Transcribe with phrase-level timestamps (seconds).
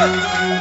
[0.00, 0.56] Woo!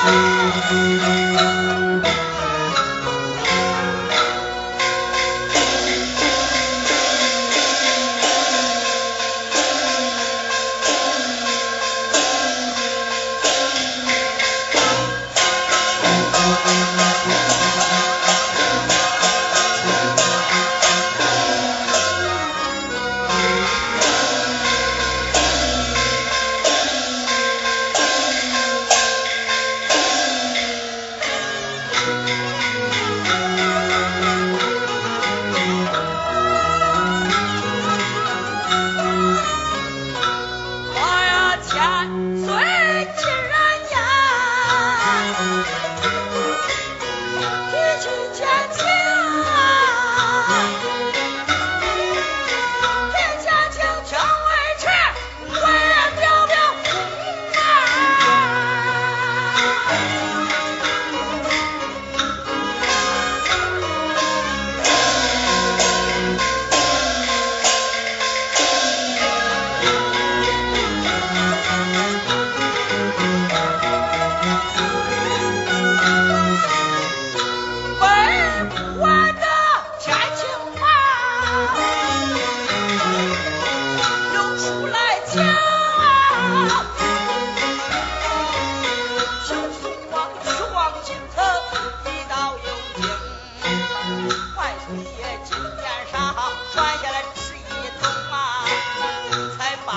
[0.00, 0.38] 千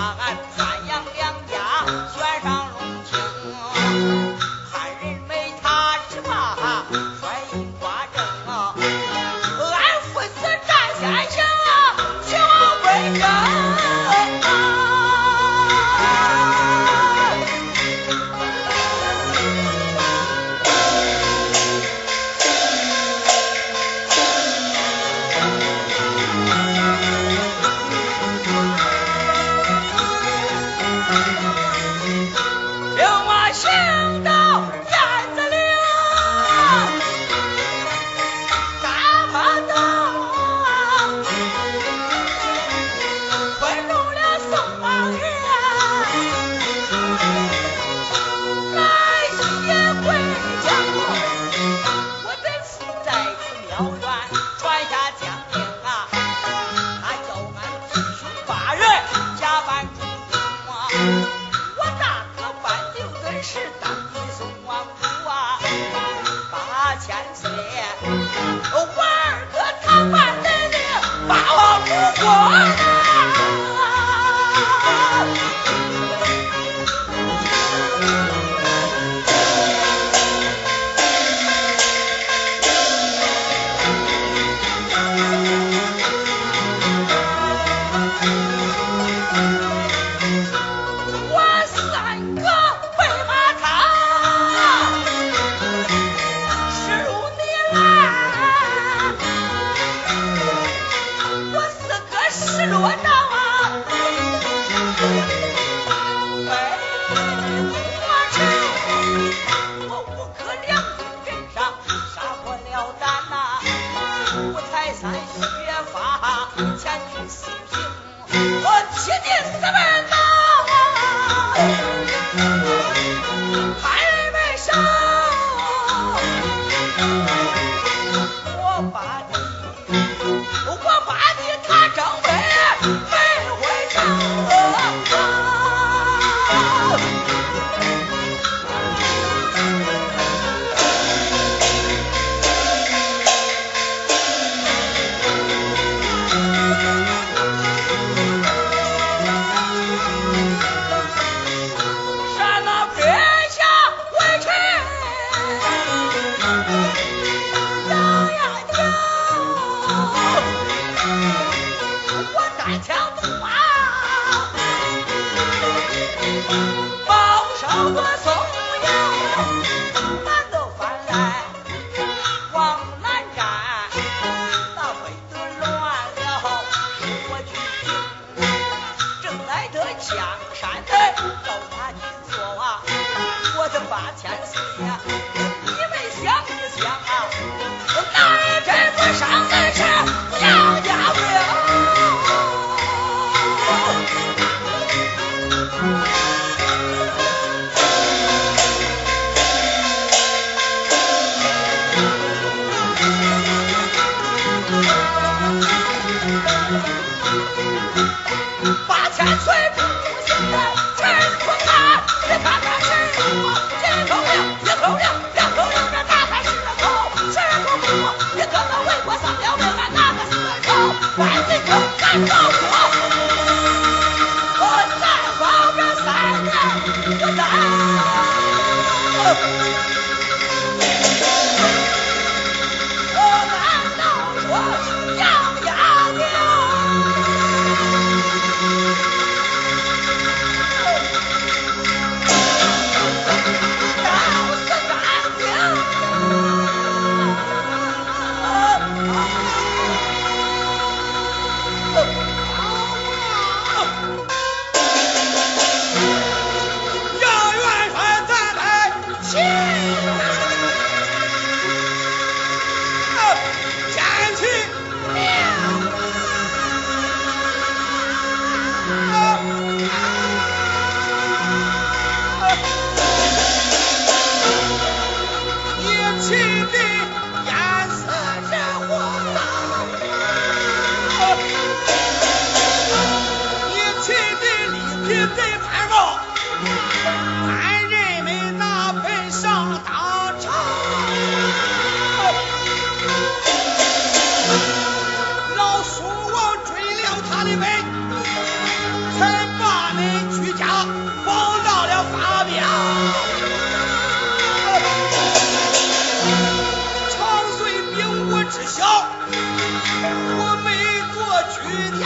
[0.02, 0.18] 啊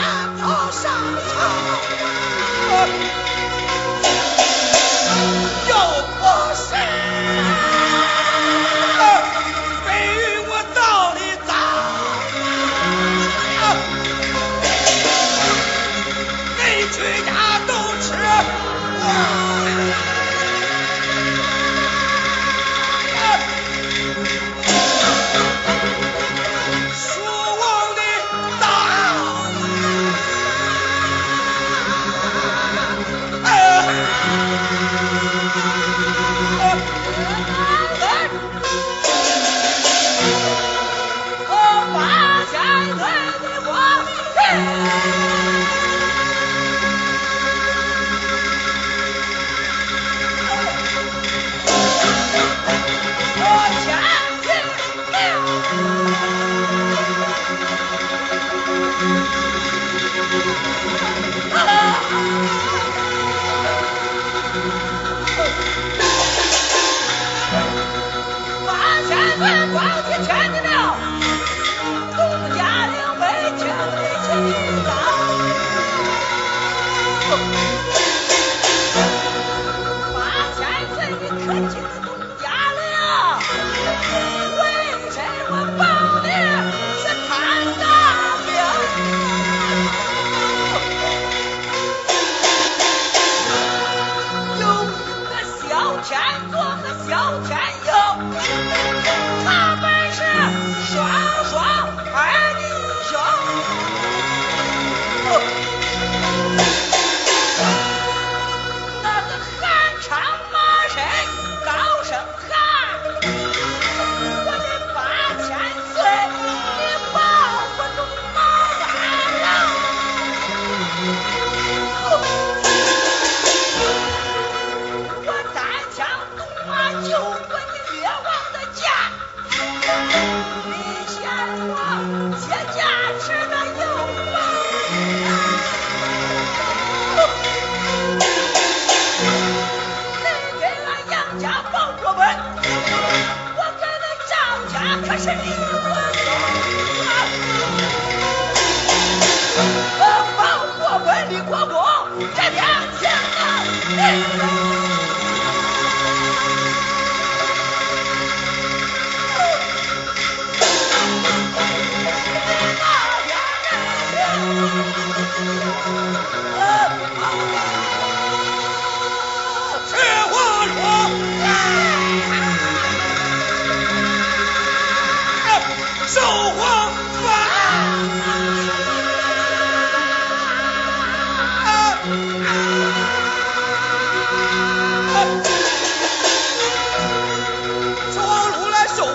[0.06, 1.95] 上头，上。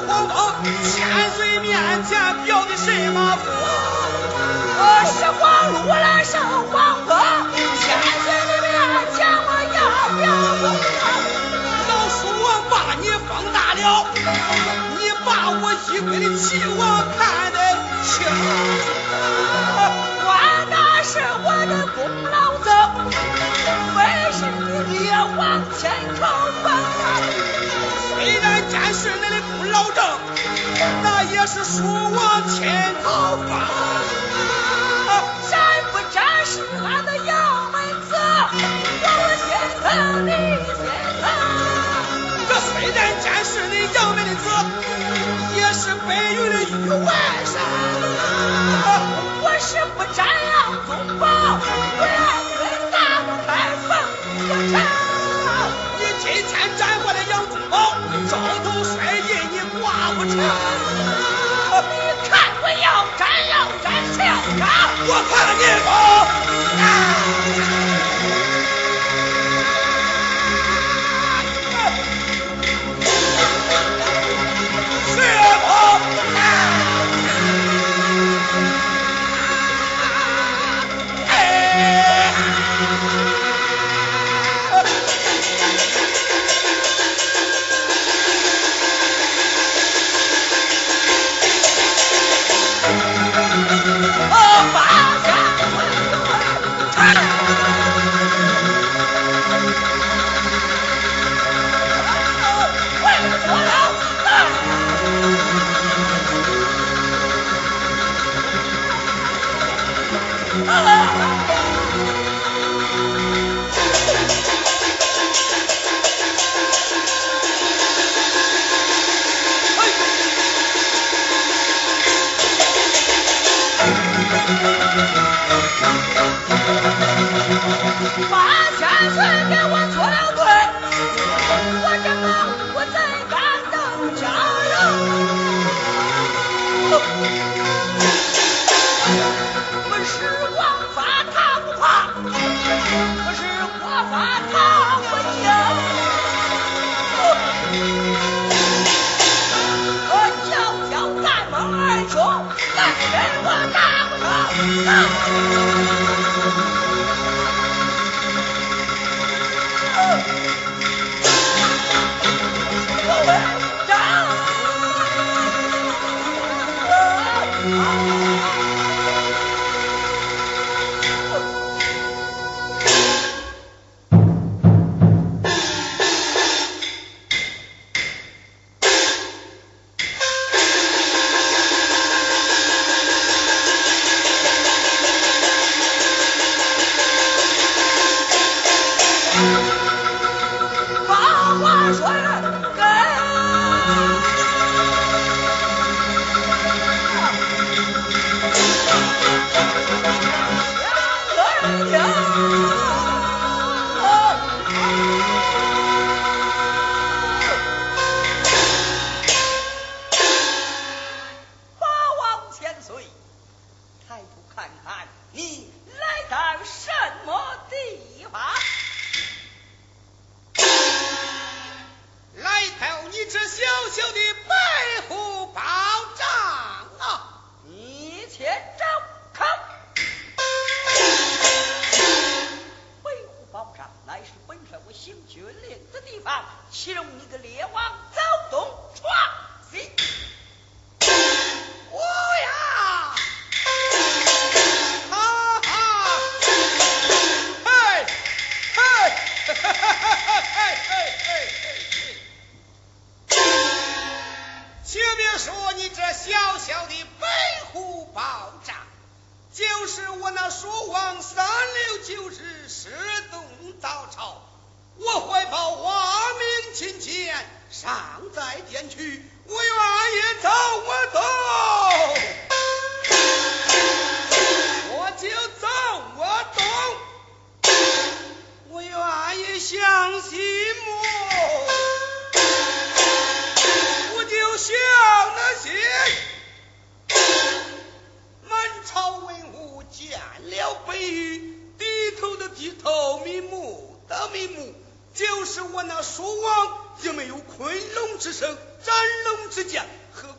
[0.08, 0.34] 皇封，
[0.84, 0.96] 千
[1.32, 3.44] 岁面前表的什么福？
[4.78, 5.42] 我是黄
[5.74, 6.42] 禄来上
[6.72, 6.76] 黄
[7.06, 7.10] 封，
[7.80, 7.86] 千
[8.24, 8.72] 岁的面
[9.16, 9.78] 前我要
[10.18, 10.22] 表
[10.62, 10.64] 功。
[11.88, 13.80] 老叔我把你放大了，
[14.98, 16.48] 你把我一归的齐
[16.78, 16.82] 王
[17.18, 17.20] 看
[17.52, 17.58] 得
[18.04, 18.10] 清。
[20.24, 20.30] 官
[20.70, 20.74] 那
[21.04, 21.10] 是
[21.44, 22.00] 我的功
[22.32, 22.70] 劳赠，
[23.96, 23.98] 非
[24.32, 25.40] 是你列王
[25.78, 25.80] 千
[26.20, 26.22] 口
[26.64, 26.66] 封。
[28.10, 29.36] 虽然见是你的
[29.72, 30.04] 功劳证，
[31.02, 32.68] 那也是蜀王亲
[33.04, 33.48] 口封。
[35.50, 35.60] 山
[35.92, 38.12] 不沾是俺的杨门子，
[39.02, 39.08] 我
[39.40, 39.48] 心
[39.82, 39.88] 疼
[40.26, 40.30] 你
[40.76, 40.84] 心
[41.22, 41.24] 疼。
[42.50, 44.44] 这虽然见是你杨门的子，
[45.56, 47.08] 也是白云的玉外
[47.46, 47.56] 甥。
[49.42, 50.54] 我是不沾杨
[50.86, 51.26] 宗保，
[51.98, 52.12] 不然
[52.58, 52.60] 对
[52.92, 52.98] 大
[53.48, 53.50] 开
[53.88, 53.90] 封
[54.50, 54.52] 我
[60.22, 60.38] 不成。
[60.38, 62.86] 你看我要
[63.18, 64.70] 斩要斩谁要斩？
[65.08, 65.62] 我看你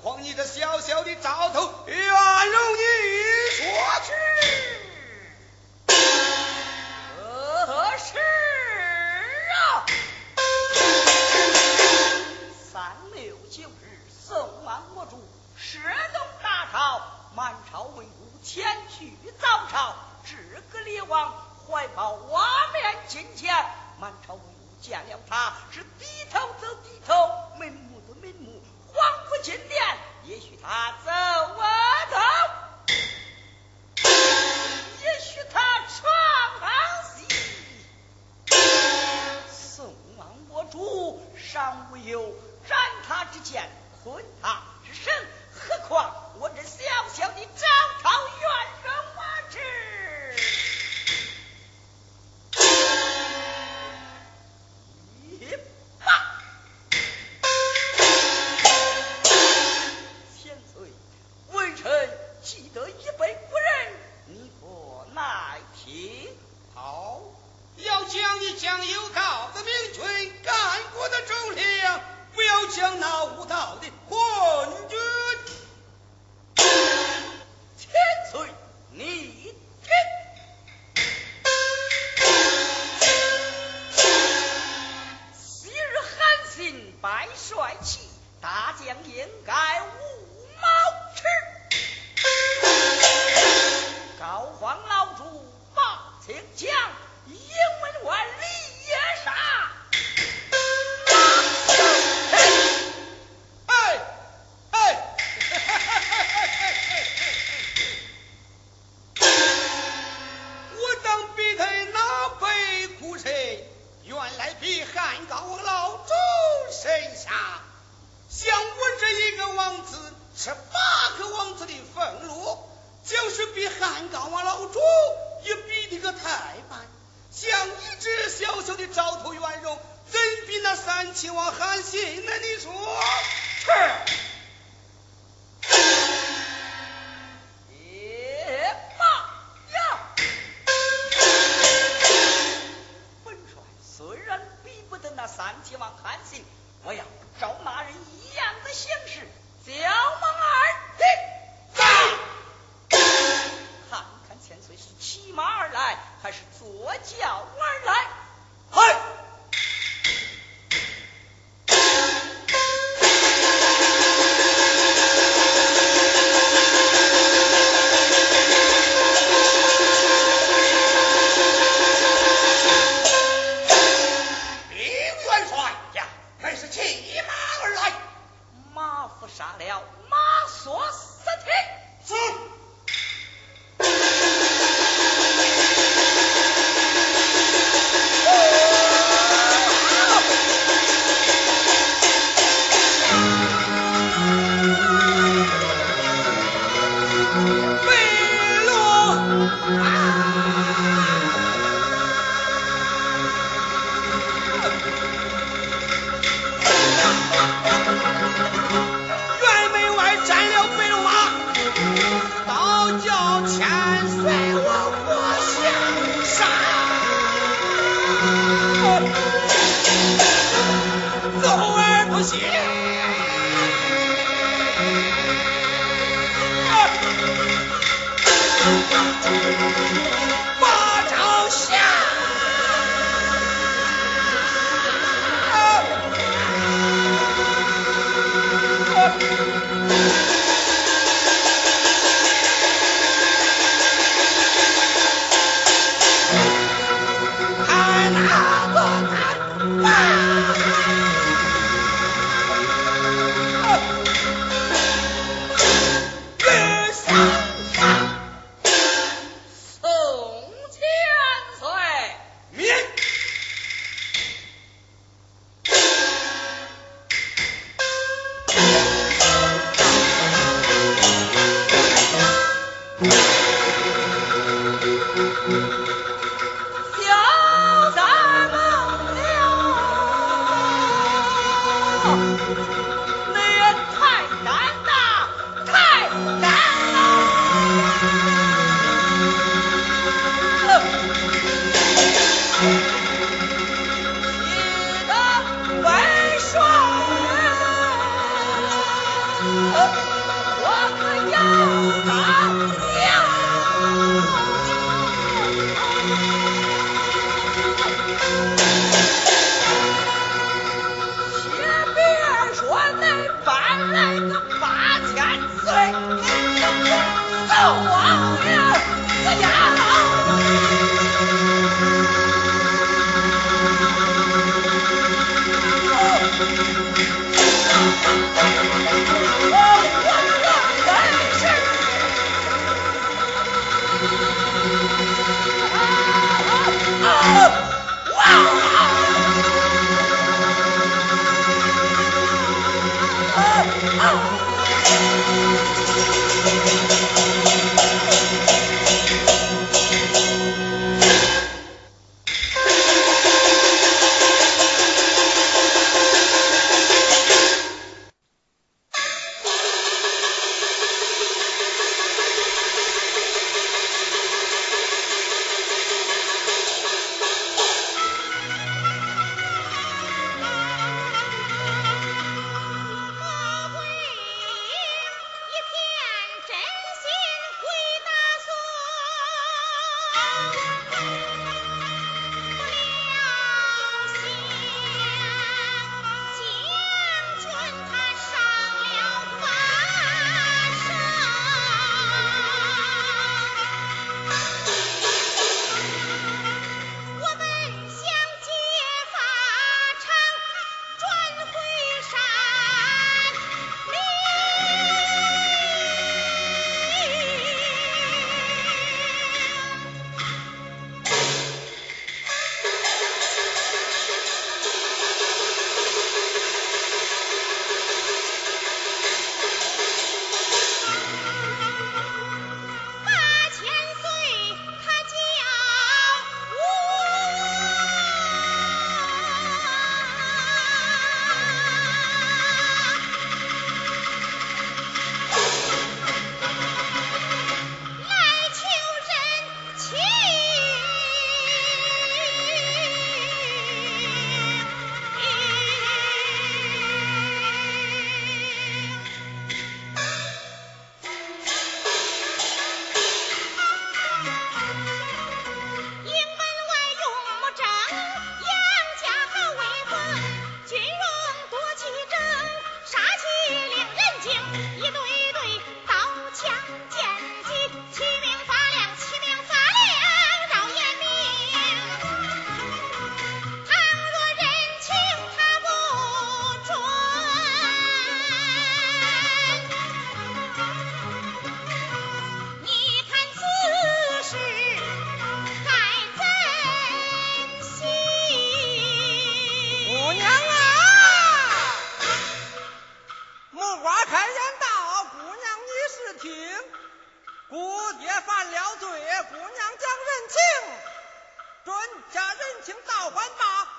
[0.03, 2.81] 况你这小小的兆头，愿容你
[3.53, 3.65] 说
[4.05, 4.13] 去。
[7.65, 8.19] 何事
[9.55, 9.87] 啊？
[12.73, 15.25] 三六九日，宋王我主，
[15.57, 17.01] 十东大朝，
[17.37, 19.95] 满朝文武前去早朝，
[20.25, 21.33] 至个列王
[21.69, 23.55] 怀抱瓦面金钱，
[24.01, 27.15] 满朝文武见了他是低头则低头。
[29.43, 29.83] 金殿，
[30.23, 32.17] 也许他走啊走，
[35.03, 35.91] 也许他闯
[36.61, 36.69] 好
[37.17, 37.27] 戏。
[39.51, 42.33] 宋王我主尚无有
[42.69, 42.79] 斩
[43.09, 43.69] 他之剑，
[44.05, 45.13] 困他之身，
[45.53, 46.22] 何况？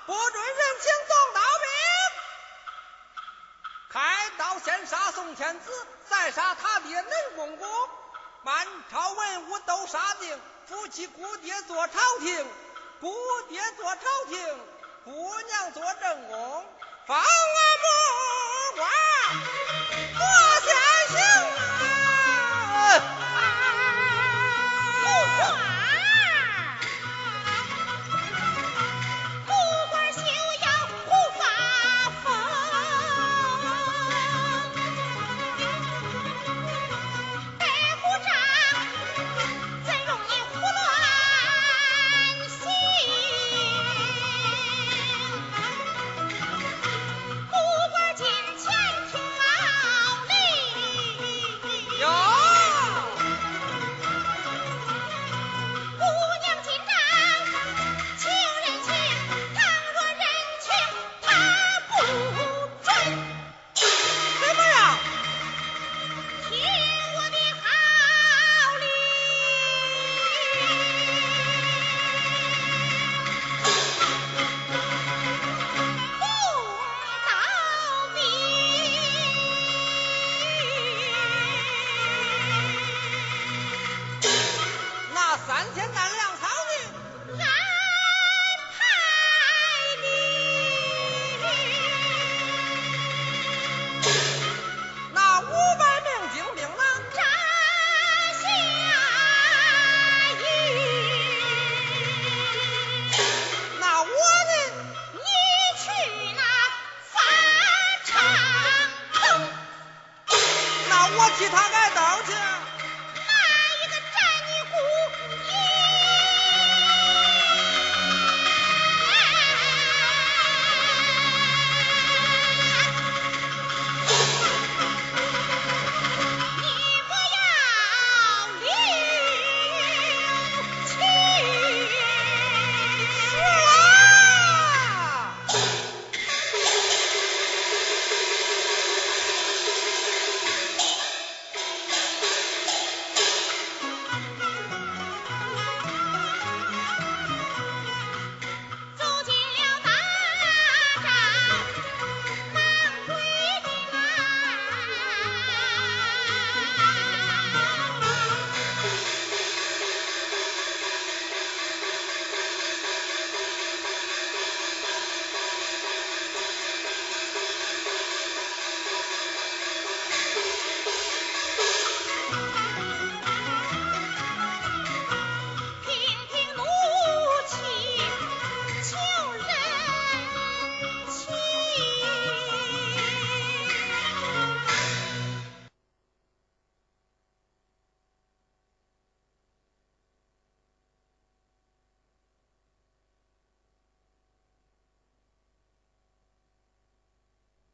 [0.06, 1.68] 不准人情送刀兵，
[3.90, 7.88] 开刀先杀宋天子，再杀他的恁公公。
[8.42, 12.46] 满朝文武都杀尽，夫妻姑爹做朝廷，
[13.00, 13.14] 姑
[13.48, 14.66] 爹做朝廷，
[15.04, 16.66] 姑娘做正宫。
[17.06, 17.24] 放安
[18.76, 19.63] 母花。